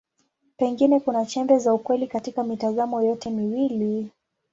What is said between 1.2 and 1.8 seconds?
chembe za